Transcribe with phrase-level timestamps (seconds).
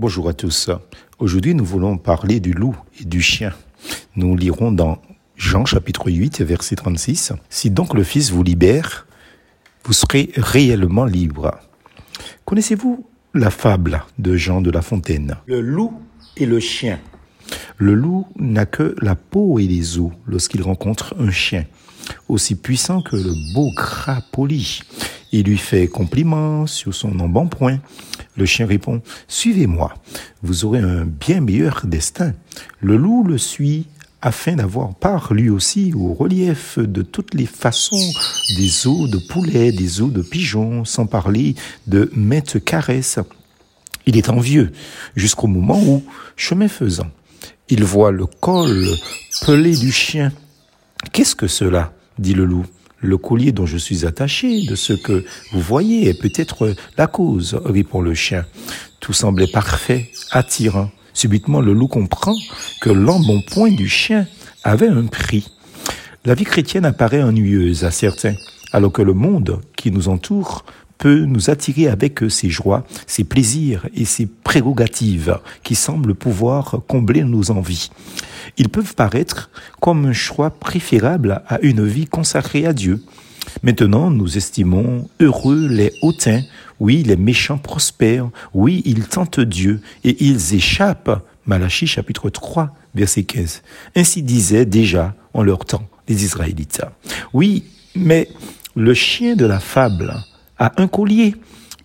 [0.00, 0.70] Bonjour à tous.
[1.18, 3.52] Aujourd'hui, nous voulons parler du loup et du chien.
[4.16, 5.02] Nous lirons dans
[5.36, 7.34] Jean chapitre 8, verset 36.
[7.50, 9.06] Si donc le Fils vous libère,
[9.84, 11.60] vous serez réellement libre.
[12.46, 15.36] Connaissez-vous la fable de Jean de La Fontaine?
[15.44, 15.92] Le loup
[16.38, 16.98] et le chien.
[17.76, 21.66] Le loup n'a que la peau et les os lorsqu'il rencontre un chien,
[22.26, 24.80] aussi puissant que le beau gras poli.
[25.30, 27.80] Il lui fait compliment sur son embonpoint.
[28.36, 29.94] Le chien répond Suivez-moi,
[30.42, 32.32] vous aurez un bien meilleur destin.
[32.80, 33.86] Le loup le suit
[34.22, 38.12] afin d'avoir part lui aussi au relief de toutes les façons
[38.56, 41.54] des os de poulet, des os de pigeon, sans parler
[41.86, 43.18] de maintes caresses.
[44.06, 44.72] Il est envieux
[45.16, 46.02] jusqu'au moment où,
[46.36, 47.10] chemin faisant,
[47.68, 48.88] il voit le col
[49.46, 50.32] pelé du chien.
[51.12, 51.92] Qu'est-ce que cela?
[52.18, 52.66] dit le loup.
[53.00, 57.60] Le collier dont je suis attaché, de ce que vous voyez, est peut-être la cause,
[57.64, 58.44] répond le chien.
[59.00, 60.90] Tout semblait parfait, attirant.
[61.14, 62.34] Subitement, le loup comprend
[62.80, 64.26] que l'embonpoint du chien
[64.64, 65.50] avait un prix.
[66.26, 68.34] La vie chrétienne apparaît ennuyeuse à certains,
[68.72, 70.64] alors que le monde qui nous entoure
[71.00, 77.24] peut nous attirer avec ses joies, ses plaisirs et ses prérogatives qui semblent pouvoir combler
[77.24, 77.90] nos envies.
[78.58, 83.02] Ils peuvent paraître comme un choix préférable à une vie consacrée à Dieu.
[83.62, 86.42] Maintenant, nous estimons heureux les hautains,
[86.80, 91.24] oui, les méchants prospèrent, oui, ils tentent Dieu et ils échappent.
[91.46, 93.62] Malachie chapitre 3, verset 15.
[93.96, 96.82] Ainsi disaient déjà en leur temps les Israélites.
[97.32, 98.28] Oui, mais
[98.76, 100.14] le chien de la fable
[100.60, 101.34] a un collier,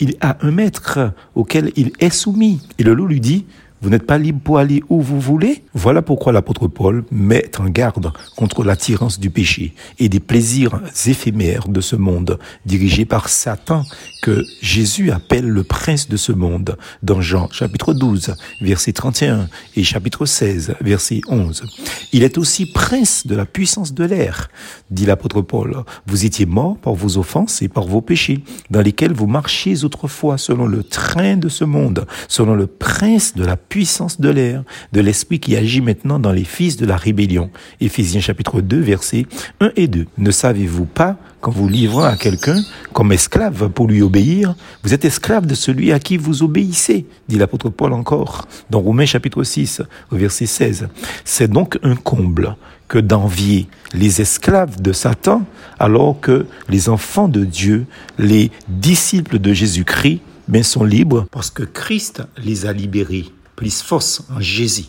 [0.00, 2.60] il a un maître auquel il est soumis.
[2.78, 3.46] Et le loup lui dit,
[3.82, 7.68] vous n'êtes pas libre pour aller où vous voulez Voilà pourquoi l'apôtre Paul met en
[7.68, 13.82] garde contre l'attirance du péché et des plaisirs éphémères de ce monde, dirigés par Satan,
[14.22, 19.82] que Jésus appelle le prince de ce monde, dans Jean chapitre 12, verset 31 et
[19.82, 21.64] chapitre 16, verset 11.
[22.12, 24.48] Il est aussi prince de la puissance de l'air,
[24.92, 25.82] dit l'apôtre Paul.
[26.06, 30.38] Vous étiez morts par vos offenses et par vos péchés, dans lesquels vous marchiez autrefois
[30.38, 35.00] selon le train de ce monde, selon le prince de la puissance de l'air, de
[35.00, 37.48] l'esprit qui agit maintenant dans les fils de la rébellion.
[37.80, 39.24] Éphésiens chapitre 2, versets
[39.62, 40.08] 1 et 2.
[40.18, 42.62] Ne savez-vous pas quand vous livrez à quelqu'un
[42.92, 47.38] comme esclave pour lui obéir, vous êtes esclave de celui à qui vous obéissez, dit
[47.38, 50.88] l'apôtre Paul encore, dans Romains chapitre 6, au verset 16.
[51.24, 52.56] C'est donc un comble
[52.88, 55.46] que d'envier les esclaves de Satan,
[55.78, 57.86] alors que les enfants de Dieu,
[58.18, 63.32] les disciples de Jésus-Christ, ben, sont libres parce que Christ les a libérés.
[63.56, 64.80] Plus force en Jésus.